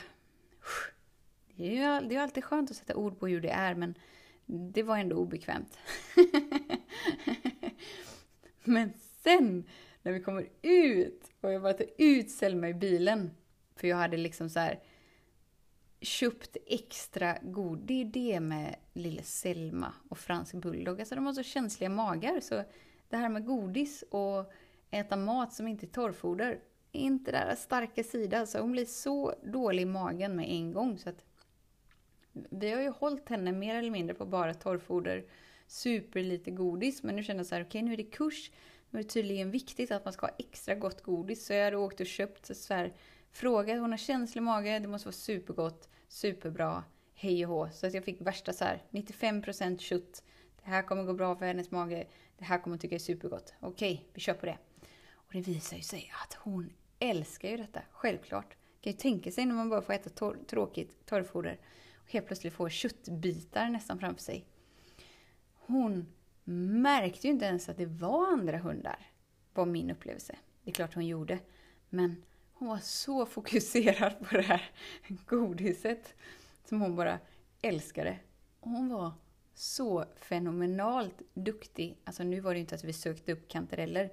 det 1.55 1.67
är 1.67 1.71
ju 1.71 2.07
det 2.07 2.15
är 2.15 2.19
alltid 2.19 2.43
skönt 2.43 2.71
att 2.71 2.77
sätta 2.77 2.95
ord 2.95 3.19
på 3.19 3.27
hur 3.27 3.41
det 3.41 3.49
är, 3.49 3.75
men 3.75 3.95
det 4.45 4.83
var 4.83 4.97
ändå 4.97 5.15
obekvämt. 5.15 5.77
men 8.63 8.93
sen, 9.23 9.63
när 10.01 10.11
vi 10.11 10.19
kommer 10.19 10.49
ut 10.61 11.31
och 11.41 11.51
jag 11.51 11.61
bara 11.61 11.73
tar 11.73 11.87
ut 11.97 12.31
Selma 12.31 12.69
i 12.69 12.73
bilen, 12.73 13.31
för 13.75 13.87
jag 13.87 13.97
hade 13.97 14.17
liksom 14.17 14.49
så 14.49 14.59
här 14.59 14.79
köpt 16.03 16.57
extra 16.67 17.37
god. 17.41 17.79
Det 17.79 18.01
är 18.01 18.05
det 18.05 18.39
med 18.39 18.75
lille 18.93 19.23
Selma 19.23 19.93
och 20.09 20.17
fransk 20.17 20.53
bulldog. 20.53 20.99
Alltså 20.99 21.15
de 21.15 21.25
har 21.25 21.33
så 21.33 21.43
känsliga 21.43 21.89
magar. 21.89 22.39
Så 22.39 22.63
det 23.09 23.17
här 23.17 23.29
med 23.29 23.45
godis 23.45 24.03
och 24.09 24.53
äta 24.91 25.15
mat 25.15 25.53
som 25.53 25.67
inte 25.67 25.85
är 25.85 25.87
torrfoder 25.87 26.59
är 26.91 27.01
inte 27.01 27.31
deras 27.31 27.61
starka 27.61 28.03
sida. 28.03 28.39
Alltså 28.39 28.59
hon 28.59 28.71
blir 28.71 28.85
så 28.85 29.33
dålig 29.43 29.83
i 29.83 29.85
magen 29.85 30.35
med 30.35 30.49
en 30.49 30.73
gång. 30.73 30.97
Så 30.97 31.09
att 31.09 31.25
vi 32.31 32.71
har 32.71 32.81
ju 32.81 32.89
hållit 32.89 33.29
henne 33.29 33.51
mer 33.51 33.75
eller 33.75 33.91
mindre 33.91 34.15
på 34.15 34.25
bara 34.25 34.53
torrfoder, 34.53 35.25
super 35.67 36.23
lite 36.23 36.51
godis. 36.51 37.03
Men 37.03 37.15
nu 37.15 37.23
känner 37.23 37.39
jag 37.39 37.47
så 37.47 37.55
här, 37.55 37.61
okej 37.61 37.69
okay, 37.69 37.81
nu 37.81 37.93
är 37.93 37.97
det 37.97 38.03
kurs. 38.03 38.51
Nu 38.89 38.99
är 38.99 39.03
det 39.03 39.09
tydligen 39.09 39.51
viktigt 39.51 39.91
att 39.91 40.05
man 40.05 40.13
ska 40.13 40.25
ha 40.25 40.35
extra 40.39 40.75
gott 40.75 41.01
godis. 41.01 41.45
Så 41.45 41.53
jag 41.53 41.63
hade 41.63 41.77
åkt 41.77 41.99
och 41.99 42.05
köpt 42.05 42.57
så 42.57 42.73
här, 42.73 42.93
frågat, 43.31 43.79
hon 43.79 43.91
har 43.91 43.97
känslig 43.97 44.41
mage, 44.41 44.79
det 44.79 44.87
måste 44.87 45.07
vara 45.07 45.13
supergott 45.13 45.89
superbra, 46.13 46.83
hej 47.13 47.45
och 47.45 47.51
hå. 47.51 47.69
Så 47.71 47.87
att 47.87 47.93
jag 47.93 48.03
fick 48.03 48.21
värsta 48.21 48.53
så 48.53 48.65
här, 48.65 48.83
95% 48.91 49.77
kött. 49.77 50.23
Det 50.63 50.69
här 50.69 50.81
kommer 50.81 51.03
gå 51.03 51.13
bra 51.13 51.35
för 51.35 51.45
hennes 51.45 51.71
mage. 51.71 52.07
Det 52.37 52.45
här 52.45 52.57
kommer 52.57 52.73
hon 52.73 52.79
tycka 52.79 52.95
är 52.95 52.99
supergott. 52.99 53.53
Okej, 53.59 54.07
vi 54.13 54.21
kör 54.21 54.33
på 54.33 54.45
det. 54.45 54.57
Och 55.11 55.33
det 55.33 55.41
visar 55.41 55.77
ju 55.77 55.83
sig 55.83 56.11
att 56.23 56.33
hon 56.33 56.69
älskar 56.99 57.49
ju 57.49 57.57
detta, 57.57 57.81
självklart. 57.91 58.55
Kan 58.81 58.91
ju 58.91 58.97
tänka 58.97 59.31
sig 59.31 59.45
när 59.45 59.55
man 59.55 59.69
bara 59.69 59.81
får 59.81 59.93
äta 59.93 60.09
tor 60.09 60.39
tråkigt 60.47 61.05
torrfoder 61.05 61.59
och 61.95 62.11
helt 62.11 62.27
plötsligt 62.27 62.53
får 62.53 62.69
köttbitar 62.69 63.69
nästan 63.69 63.99
framför 63.99 64.21
sig. 64.21 64.45
Hon 65.53 66.13
märkte 66.81 67.27
ju 67.27 67.33
inte 67.33 67.45
ens 67.45 67.69
att 67.69 67.77
det 67.77 67.85
var 67.85 68.27
andra 68.27 68.57
hundar, 68.57 69.11
var 69.53 69.65
min 69.65 69.91
upplevelse. 69.91 70.35
Det 70.63 70.71
är 70.71 70.73
klart 70.73 70.93
hon 70.93 71.07
gjorde. 71.07 71.39
Men 71.89 72.23
hon 72.63 72.69
var 72.69 72.79
så 72.79 73.25
fokuserad 73.25 74.19
på 74.29 74.37
det 74.37 74.41
här 74.41 74.71
godiset. 75.25 76.15
som 76.65 76.81
hon 76.81 76.95
bara 76.95 77.19
älskade. 77.61 78.19
Och 78.59 78.69
hon 78.69 78.89
var 78.89 79.11
så 79.53 80.05
fenomenalt 80.15 81.21
duktig. 81.33 81.97
Alltså 82.03 82.23
nu 82.23 82.39
var 82.39 82.53
det 82.53 82.59
inte 82.59 82.75
att 82.75 82.83
vi 82.83 82.93
sökte 82.93 83.31
upp 83.31 83.47
kantareller. 83.47 84.11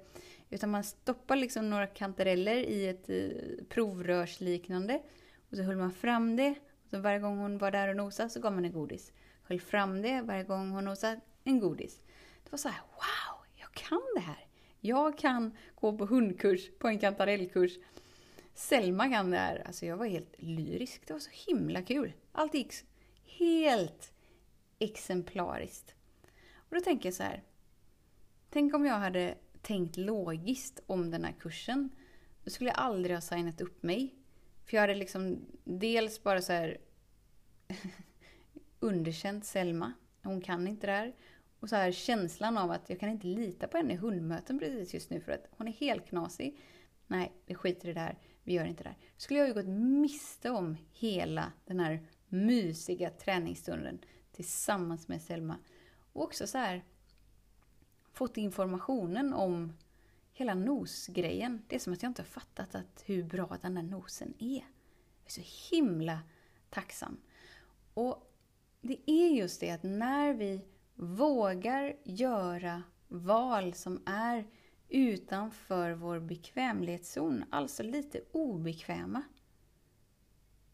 Utan 0.49 0.69
man 0.69 0.83
stoppar 0.83 1.35
liksom 1.35 1.69
några 1.69 1.87
kantareller 1.87 2.55
i 2.55 2.87
ett 2.87 3.09
eh, 3.09 3.65
provrörsliknande. 3.69 5.01
Och 5.49 5.57
så 5.57 5.63
höll 5.63 5.77
man 5.77 5.91
fram 5.91 6.35
det. 6.35 6.55
Och 6.83 6.89
så 6.89 6.99
varje 6.99 7.19
gång 7.19 7.37
hon 7.37 7.57
var 7.57 7.71
där 7.71 7.87
och 7.87 7.95
nosade 7.95 8.29
så 8.29 8.39
gav 8.39 8.53
man 8.53 8.65
en 8.65 8.73
godis. 8.73 9.13
Höll 9.43 9.59
fram 9.59 10.01
det 10.01 10.21
varje 10.21 10.43
gång 10.43 10.69
hon 10.71 10.85
nosade, 10.85 11.19
en 11.43 11.59
godis. 11.59 12.01
Det 12.43 12.51
var 12.51 12.57
så 12.57 12.69
här, 12.69 12.81
wow, 12.81 13.45
jag 13.55 13.71
kan 13.71 14.01
det 14.15 14.21
här. 14.21 14.47
Jag 14.79 15.17
kan 15.17 15.57
gå 15.75 15.97
på 15.97 16.05
hundkurs, 16.05 16.69
på 16.79 16.87
en 16.87 16.99
kantarellkurs. 16.99 17.77
Selma 18.61 19.09
kan 19.09 19.31
det 19.31 19.37
här. 19.37 19.63
Alltså 19.65 19.85
jag 19.85 19.97
var 19.97 20.05
helt 20.05 20.35
lyrisk. 20.37 21.07
Det 21.07 21.13
var 21.13 21.19
så 21.19 21.29
himla 21.47 21.81
kul. 21.81 22.13
Allt 22.31 22.53
gick 22.53 22.73
helt 23.25 24.13
exemplariskt. 24.79 25.95
Och 26.53 26.75
då 26.75 26.81
tänker 26.81 27.07
jag 27.07 27.13
så 27.13 27.23
här. 27.23 27.43
Tänk 28.49 28.75
om 28.75 28.85
jag 28.85 28.93
hade 28.93 29.35
tänkt 29.61 29.97
logiskt 29.97 30.79
om 30.85 31.11
den 31.11 31.23
här 31.23 31.31
kursen. 31.39 31.89
Då 32.43 32.49
skulle 32.49 32.69
jag 32.69 32.79
aldrig 32.79 33.15
ha 33.15 33.21
signat 33.21 33.61
upp 33.61 33.83
mig. 33.83 34.15
För 34.65 34.77
jag 34.77 34.81
hade 34.81 34.95
liksom 34.95 35.45
dels 35.63 36.23
bara 36.23 36.41
så 36.41 36.53
här 36.53 36.77
underkänt 38.79 39.45
Selma. 39.45 39.93
Hon 40.23 40.41
kan 40.41 40.67
inte 40.67 40.87
det 40.87 40.93
här. 40.93 41.15
Och 41.59 41.69
så 41.69 41.75
här 41.75 41.91
känslan 41.91 42.57
av 42.57 42.71
att 42.71 42.89
jag 42.89 42.99
kan 42.99 43.09
inte 43.09 43.27
lita 43.27 43.67
på 43.67 43.77
henne 43.77 43.93
i 43.93 43.97
hundmöten 43.97 44.59
precis 44.59 44.93
just 44.93 45.09
nu 45.09 45.21
för 45.21 45.31
att 45.31 45.47
hon 45.51 45.67
är 45.67 45.71
helt 45.71 46.07
knasig. 46.07 46.59
Nej, 47.07 47.31
vi 47.45 47.55
skiter 47.55 47.89
i 47.89 47.93
det 47.93 47.99
här. 47.99 48.17
Vi 48.43 48.53
gör 48.53 48.65
inte 48.65 48.83
det 48.83 48.89
här. 48.89 48.97
Då 48.97 49.19
skulle 49.19 49.39
jag 49.39 49.47
ju 49.47 49.53
gått 49.53 49.67
miste 49.67 50.49
om 50.49 50.77
hela 50.91 51.51
den 51.65 51.79
här 51.79 52.07
mysiga 52.27 53.09
träningsstunden 53.09 53.99
tillsammans 54.31 55.07
med 55.07 55.21
Selma. 55.21 55.57
Och 56.13 56.23
också 56.23 56.47
så 56.47 56.57
här 56.57 56.83
fått 58.13 58.37
informationen 58.37 59.33
om 59.33 59.73
hela 60.33 60.53
nosgrejen. 60.53 61.61
Det 61.67 61.75
är 61.75 61.79
som 61.79 61.93
att 61.93 62.03
jag 62.03 62.09
inte 62.09 62.21
har 62.21 62.27
fattat 62.27 62.75
att 62.75 63.03
hur 63.05 63.23
bra 63.23 63.57
den 63.61 63.75
där 63.75 63.83
nosen 63.83 64.33
är. 64.39 64.55
Jag 64.55 65.25
är 65.25 65.31
så 65.31 65.75
himla 65.75 66.19
tacksam. 66.69 67.17
Och 67.93 68.31
det 68.81 69.11
är 69.11 69.29
just 69.29 69.59
det 69.59 69.71
att 69.71 69.83
när 69.83 70.33
vi 70.33 70.61
vågar 70.95 71.95
göra 72.03 72.83
val 73.07 73.73
som 73.73 74.01
är 74.05 74.47
utanför 74.91 75.91
vår 75.91 76.19
bekvämlighetszon, 76.19 77.43
alltså 77.49 77.83
lite 77.83 78.21
obekväma, 78.31 79.23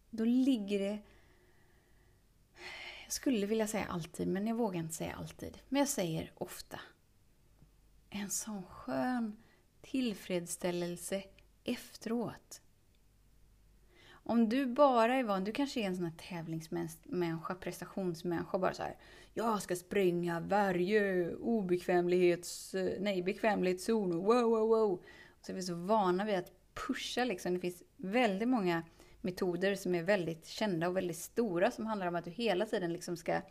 då 0.09 0.25
ligger 0.25 0.79
det 0.79 1.00
jag 3.03 3.13
skulle 3.13 3.45
vilja 3.45 3.67
säga 3.67 3.86
alltid, 3.86 4.27
men 4.27 4.47
jag 4.47 4.55
vågar 4.55 4.79
inte 4.79 4.93
säga 4.93 5.15
alltid. 5.15 5.57
Men 5.69 5.79
jag 5.79 5.89
säger 5.89 6.31
ofta. 6.36 6.79
En 8.09 8.29
sån 8.29 8.63
skön 8.63 9.38
tillfredsställelse 9.81 11.24
efteråt. 11.63 12.62
Om 14.09 14.50
du 14.50 14.65
bara 14.65 15.15
är 15.15 15.24
van, 15.24 15.43
du 15.43 15.51
kanske 15.51 15.79
är 15.79 15.86
en 15.86 15.95
sån 15.95 16.05
här 16.05 16.29
tävlingsmänniska, 16.29 17.55
prestationsmänniska, 17.55 18.59
bara 18.59 18.74
så 18.74 18.83
här. 18.83 18.97
Jag 19.38 19.62
ska 19.62 19.75
springa 19.75 20.39
varje 20.39 21.34
obekvämlighets, 21.36 22.75
eh, 22.75 23.01
nej, 23.01 23.24
bekvämlighetszon, 23.24 24.17
wow, 24.17 24.44
wow, 24.44 24.67
wow. 24.70 25.03
Så 25.41 25.51
är 25.51 25.56
vi 25.56 25.62
så 25.62 25.75
vana 25.75 26.25
vid 26.25 26.36
att 26.36 26.51
pusha 26.74 27.24
liksom. 27.24 27.53
Det 27.53 27.60
finns 27.60 27.84
väldigt 27.98 28.48
många 28.48 28.84
metoder 29.22 29.75
som 29.75 29.96
är 29.96 30.03
väldigt 30.03 30.46
kända 30.46 30.88
och 30.88 30.98
väldigt 30.98 31.17
stora 31.17 31.72
som 31.72 31.86
handlar 31.86 32.08
om 32.08 32.15
att 32.15 32.25
du 32.25 32.32
hela 32.32 32.65
tiden 32.65 32.94
liksom 32.94 33.17
ska 33.17 33.41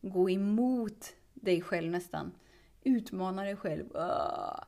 gå 0.00 0.30
emot 0.30 1.14
dig 1.34 1.60
själv 1.60 1.90
nästan. 1.90 2.32
Utmana 2.84 3.42
dig 3.42 3.56
själv. 3.56 3.96
Ah. 3.96 4.64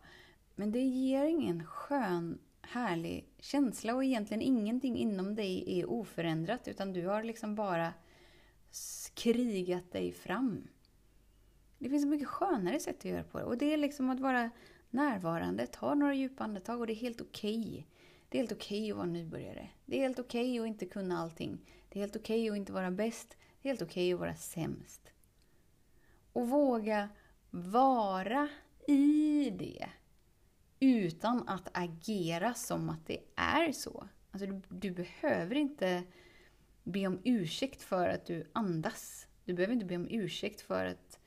Men 0.55 0.73
det 0.73 0.81
ger 0.81 1.25
ingen 1.25 1.67
skön, 1.67 2.39
härlig 2.63 3.29
känsla 3.39 3.95
och 3.95 4.05
egentligen 4.05 4.43
ingenting 4.43 4.97
inom 4.97 5.35
dig 5.35 5.81
är 5.81 5.91
oförändrat 5.91 6.69
utan 6.69 6.93
du 6.93 7.07
har 7.07 7.23
liksom 7.23 7.55
bara 7.55 7.93
krigat 9.15 9.93
dig 9.93 10.13
fram. 10.13 10.69
Det 11.79 11.89
finns 11.89 12.03
så 12.03 12.09
mycket 12.09 12.29
skönare 12.29 12.81
sätt 12.81 12.99
att 12.99 13.05
göra 13.05 13.25
på 13.25 13.39
det 13.39 13.45
och 13.45 13.59
det 13.59 13.73
är 13.73 13.77
liksom 13.77 14.11
att 14.11 14.21
vara 14.21 14.51
närvarande, 14.91 15.67
ta 15.67 15.95
några 15.95 16.15
djupa 16.15 16.45
andetag 16.45 16.81
och 16.81 16.87
det 16.87 16.93
är 16.93 16.95
helt 16.95 17.21
okej. 17.21 17.61
Okay. 17.61 17.85
Det 18.29 18.39
är 18.39 18.43
helt 18.43 18.53
okej 18.53 18.81
okay 18.81 18.91
att 18.91 18.97
vara 18.97 19.07
nybörjare. 19.07 19.69
Det 19.87 19.97
är 19.97 20.03
helt 20.03 20.19
okej 20.19 20.51
okay 20.51 20.61
att 20.61 20.67
inte 20.67 20.87
kunna 20.87 21.19
allting. 21.19 21.59
Det 21.89 21.99
är 21.99 22.01
helt 22.01 22.17
okej 22.17 22.41
okay 22.41 22.51
att 22.51 22.57
inte 22.57 22.73
vara 22.73 22.91
bäst. 22.91 23.37
Det 23.63 23.69
är 23.69 23.71
helt 23.71 23.83
okej 23.83 24.13
att 24.13 24.21
vara 24.21 24.37
sämst. 24.37 25.13
Och 26.33 26.49
våga 26.49 27.09
vara 27.51 28.49
i 28.87 29.51
det. 29.51 29.89
Utan 30.81 31.49
att 31.49 31.69
agera 31.73 32.55
som 32.55 32.89
att 32.89 33.07
det 33.07 33.19
är 33.37 33.73
så. 33.73 34.09
Alltså 34.31 34.47
du, 34.47 34.63
du 34.69 34.91
behöver 34.91 35.55
inte 35.55 36.03
be 36.85 37.07
om 37.07 37.21
ursäkt 37.25 37.83
för 37.83 38.09
att 38.09 38.27
du 38.27 38.47
andas. 38.53 39.27
Du 39.45 39.55
behöver 39.55 39.75
inte 39.75 39.87
be 39.87 39.97
om 39.97 40.09
ursäkt 40.11 40.61
för 40.61 40.85
att... 40.85 41.19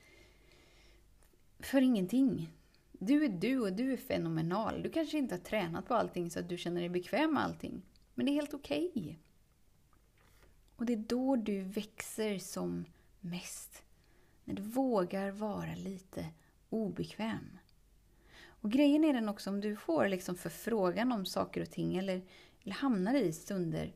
För 1.60 1.81
ingenting. 1.81 2.50
Du 2.91 3.25
är 3.25 3.29
du 3.29 3.60
och 3.60 3.74
du 3.74 3.93
är 3.93 3.98
fenomenal. 3.98 4.83
Du 4.83 4.89
kanske 4.89 5.17
inte 5.17 5.36
har 5.36 5.39
tränat 5.39 5.88
på 5.88 5.93
allting 5.93 6.31
så 6.31 6.39
att 6.39 6.50
du 6.50 6.57
känner 6.57 6.81
dig 6.81 6.89
bekväm 6.89 7.33
med 7.33 7.43
allting. 7.43 7.81
Men 8.13 8.25
det 8.25 8.31
är 8.31 8.33
helt 8.33 8.53
okej. 8.53 8.91
Okay. 8.95 9.15
Och 10.75 10.86
det 10.86 10.93
är 10.93 10.98
då 11.07 11.36
du 11.36 11.62
växer 11.62 12.39
som 12.39 12.86
mest. 13.19 13.83
När 14.43 14.55
du 14.55 14.62
vågar 14.62 15.31
vara 15.31 15.75
lite 15.75 16.25
obekväm. 16.69 17.57
Och 18.45 18.72
grejen 18.72 19.03
är 19.03 19.13
den 19.13 19.29
också 19.29 19.50
om 19.50 19.62
du 19.62 19.75
får 19.75 20.07
liksom 20.07 20.36
förfrågan 20.36 21.12
om 21.12 21.25
saker 21.25 21.62
och 21.62 21.69
ting 21.69 21.95
eller, 21.95 22.22
eller 22.63 22.75
hamnar 22.75 23.13
i 23.13 23.33
stunder. 23.33 23.93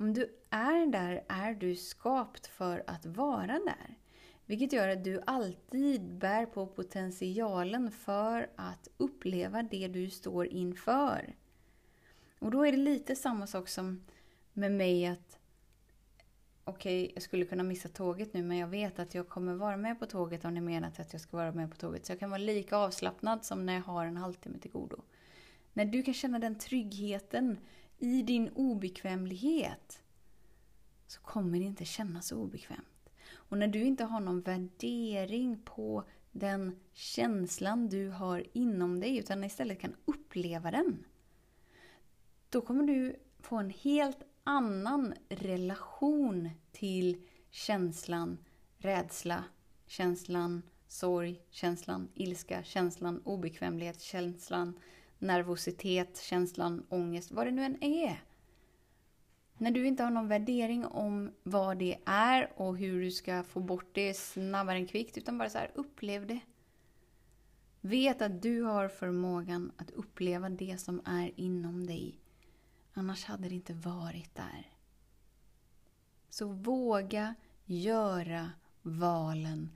Om 0.00 0.12
du 0.12 0.36
är 0.50 0.86
där 0.86 1.24
är 1.28 1.54
du 1.54 1.76
skapt 1.76 2.46
för 2.46 2.84
att 2.86 3.06
vara 3.06 3.46
där. 3.46 3.98
Vilket 4.46 4.72
gör 4.72 4.88
att 4.88 5.04
du 5.04 5.22
alltid 5.26 6.02
bär 6.02 6.46
på 6.46 6.66
potentialen 6.66 7.90
för 7.90 8.50
att 8.56 8.88
uppleva 8.96 9.62
det 9.62 9.88
du 9.88 10.10
står 10.10 10.46
inför. 10.46 11.36
Och 12.38 12.50
då 12.50 12.66
är 12.66 12.72
det 12.72 12.78
lite 12.78 13.16
samma 13.16 13.46
sak 13.46 13.68
som 13.68 14.04
med 14.52 14.72
mig 14.72 15.06
att 15.06 15.38
okej, 16.64 17.02
okay, 17.04 17.12
jag 17.14 17.22
skulle 17.22 17.44
kunna 17.44 17.62
missa 17.62 17.88
tåget 17.88 18.34
nu 18.34 18.42
men 18.42 18.56
jag 18.56 18.68
vet 18.68 18.98
att 18.98 19.14
jag 19.14 19.28
kommer 19.28 19.54
vara 19.54 19.76
med 19.76 19.98
på 19.98 20.06
tåget 20.06 20.44
om 20.44 20.54
ni 20.54 20.60
menar 20.60 20.88
att 20.88 21.12
jag 21.12 21.20
ska 21.20 21.36
vara 21.36 21.52
med 21.52 21.70
på 21.70 21.76
tåget. 21.76 22.06
Så 22.06 22.12
jag 22.12 22.18
kan 22.18 22.30
vara 22.30 22.38
lika 22.38 22.76
avslappnad 22.76 23.44
som 23.44 23.66
när 23.66 23.74
jag 23.74 23.82
har 23.82 24.06
en 24.06 24.16
halvtimme 24.16 24.58
till 24.58 24.70
godo. 24.70 25.02
När 25.72 25.84
du 25.84 26.02
kan 26.02 26.14
känna 26.14 26.38
den 26.38 26.58
tryggheten 26.58 27.58
i 28.00 28.22
din 28.22 28.48
obekvämlighet 28.48 30.02
så 31.06 31.20
kommer 31.20 31.58
det 31.58 31.64
inte 31.64 31.84
kännas 31.84 32.26
så 32.26 32.36
obekvämt. 32.36 33.10
Och 33.32 33.58
när 33.58 33.68
du 33.68 33.84
inte 33.84 34.04
har 34.04 34.20
någon 34.20 34.40
värdering 34.40 35.62
på 35.64 36.04
den 36.32 36.76
känslan 36.92 37.88
du 37.88 38.08
har 38.08 38.46
inom 38.52 39.00
dig, 39.00 39.16
utan 39.16 39.44
istället 39.44 39.80
kan 39.80 39.96
uppleva 40.04 40.70
den. 40.70 41.04
Då 42.48 42.60
kommer 42.60 42.84
du 42.84 43.16
få 43.38 43.56
en 43.56 43.70
helt 43.70 44.22
annan 44.44 45.14
relation 45.28 46.50
till 46.72 47.22
känslan 47.50 48.38
rädsla, 48.78 49.44
känslan 49.86 50.62
sorg, 50.88 51.40
känslan 51.50 52.08
ilska, 52.14 52.62
känslan 52.62 53.22
obekvämlighet, 53.24 54.00
känslan 54.00 54.78
nervositet, 55.20 56.20
känslan 56.22 56.86
ångest, 56.88 57.30
vad 57.30 57.46
det 57.46 57.50
nu 57.50 57.64
än 57.64 57.82
är. 57.84 58.24
När 59.58 59.70
du 59.70 59.86
inte 59.86 60.02
har 60.02 60.10
någon 60.10 60.28
värdering 60.28 60.86
om 60.86 61.30
vad 61.42 61.78
det 61.78 61.98
är 62.04 62.52
och 62.56 62.78
hur 62.78 63.02
du 63.02 63.10
ska 63.10 63.42
få 63.42 63.60
bort 63.60 63.88
det 63.92 64.14
snabbare 64.14 64.76
än 64.76 64.86
kvickt, 64.86 65.18
utan 65.18 65.38
bara 65.38 65.50
så 65.50 65.58
här, 65.58 65.70
upplev 65.74 66.26
det. 66.26 66.40
Vet 67.80 68.22
att 68.22 68.42
du 68.42 68.62
har 68.62 68.88
förmågan 68.88 69.72
att 69.76 69.90
uppleva 69.90 70.48
det 70.48 70.80
som 70.80 71.02
är 71.04 71.32
inom 71.36 71.86
dig. 71.86 72.18
Annars 72.94 73.24
hade 73.24 73.48
det 73.48 73.54
inte 73.54 73.74
varit 73.74 74.34
där. 74.34 74.70
Så 76.30 76.48
våga 76.48 77.34
göra 77.64 78.50
valen, 78.82 79.70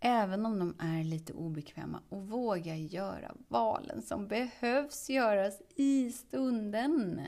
även 0.00 0.46
om 0.46 0.58
de 0.58 0.74
är 0.78 1.04
lite 1.04 1.32
obekväma. 1.32 2.02
Och 2.08 2.28
våga 2.28 2.76
göra 2.76 3.34
valen 3.48 4.02
som 4.02 4.28
behövs 4.28 5.10
göras 5.10 5.62
i 5.76 6.12
stunden. 6.12 7.26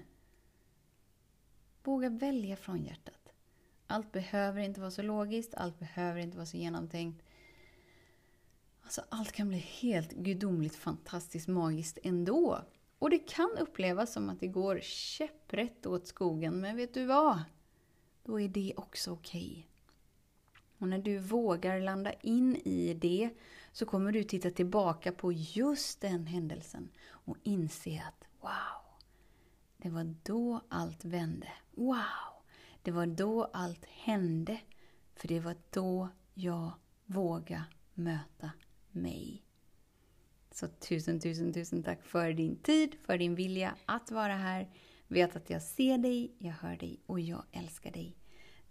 Våga 1.85 2.09
välja 2.09 2.57
från 2.57 2.85
hjärtat. 2.85 3.33
Allt 3.87 4.13
behöver 4.13 4.61
inte 4.61 4.81
vara 4.81 4.91
så 4.91 5.03
logiskt, 5.03 5.55
allt 5.55 5.79
behöver 5.79 6.21
inte 6.21 6.37
vara 6.37 6.47
så 6.47 6.57
genomtänkt. 6.57 7.23
Alltså, 8.83 9.03
allt 9.09 9.33
kan 9.33 9.49
bli 9.49 9.59
helt 9.59 10.13
gudomligt, 10.13 10.77
fantastiskt, 10.77 11.49
magiskt 11.49 11.99
ändå. 12.03 12.59
Och 12.99 13.11
det 13.11 13.19
kan 13.19 13.51
upplevas 13.61 14.13
som 14.13 14.29
att 14.29 14.41
det 14.41 14.47
går 14.47 14.81
käpprätt 14.83 15.87
åt 15.87 16.07
skogen, 16.07 16.61
men 16.61 16.77
vet 16.77 16.95
du 16.95 17.05
vad? 17.05 17.43
Då 18.25 18.41
är 18.41 18.49
det 18.49 18.73
också 18.77 19.13
okej. 19.13 19.51
Okay. 19.51 19.72
Och 20.83 20.89
när 20.89 20.99
du 20.99 21.19
vågar 21.19 21.81
landa 21.81 22.13
in 22.13 22.57
i 22.57 22.95
det 22.95 23.31
så 23.73 23.87
kommer 23.87 24.13
du 24.13 24.25
titta 24.25 24.51
tillbaka 24.51 25.13
på 25.13 25.33
just 25.33 26.01
den 26.01 26.27
händelsen 26.27 26.89
och 27.05 27.37
inse 27.43 28.03
att 28.09 28.25
wow, 28.41 28.99
det 29.77 29.91
var 29.91 30.15
då 30.23 30.61
allt 30.69 31.05
vände. 31.05 31.49
Wow, 31.75 32.43
det 32.83 32.91
var 32.91 33.07
då 33.07 33.45
allt 33.45 33.85
hände. 33.85 34.61
För 35.15 35.29
det 35.29 35.41
var 35.41 35.57
då 35.71 36.09
jag 36.35 36.73
vågade 37.07 37.65
möta 37.95 38.51
mig. 38.91 39.43
Så 40.51 40.69
tusen, 40.69 41.21
tusen, 41.21 41.53
tusen 41.53 41.83
tack 41.83 42.05
för 42.05 42.33
din 42.33 42.57
tid, 42.57 42.95
för 43.07 43.19
din 43.19 43.35
vilja 43.35 43.77
att 43.87 44.11
vara 44.11 44.35
här. 44.35 44.71
Vet 45.09 45.37
att 45.37 45.51
jag 45.51 45.63
ser 45.63 45.99
dig, 45.99 46.35
jag 46.39 46.53
hör 46.53 46.77
dig 46.77 47.01
och 47.07 47.21
jag 47.21 47.45
älskar 47.53 47.93
dig. 47.93 48.17